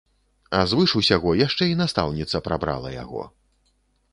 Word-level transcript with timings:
А 0.59 0.61
звыш 0.69 0.93
усяго, 0.99 1.29
яшчэ 1.41 1.63
і 1.73 1.77
настаўніца 1.81 2.41
прабрала 2.49 2.89
яго. 2.95 3.21